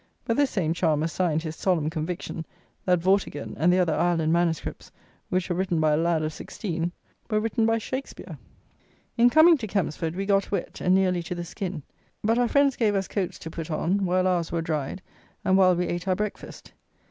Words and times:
But 0.25 0.35
this 0.35 0.49
same 0.49 0.73
Chalmers 0.73 1.11
signed 1.11 1.43
his 1.43 1.55
solemn 1.55 1.87
conviction, 1.91 2.43
that 2.85 2.97
Vortigern 2.97 3.53
and 3.57 3.71
the 3.71 3.77
other 3.77 3.93
Ireland 3.93 4.33
manuscripts, 4.33 4.91
which 5.29 5.47
were 5.47 5.55
written 5.55 5.79
by 5.79 5.91
a 5.91 5.97
lad 5.97 6.23
of 6.23 6.33
sixteen, 6.33 6.91
were 7.29 7.39
written 7.39 7.67
by 7.67 7.77
SHAKSPEARE. 7.77 8.39
In 9.19 9.29
coming 9.29 9.57
to 9.59 9.67
Kempsford 9.67 10.15
we 10.15 10.25
got 10.25 10.49
wet, 10.49 10.81
and 10.81 10.95
nearly 10.95 11.21
to 11.21 11.35
the 11.35 11.45
skin. 11.45 11.83
But 12.23 12.39
our 12.39 12.47
friends 12.47 12.75
gave 12.77 12.95
us 12.95 13.07
coats 13.07 13.37
to 13.37 13.51
put 13.51 13.69
on, 13.69 14.07
while 14.07 14.25
ours 14.25 14.51
were 14.51 14.63
dried, 14.63 15.03
and 15.45 15.55
while 15.55 15.75
we 15.75 15.85
ate 15.85 16.07
our 16.07 16.15
breakfast. 16.15 16.73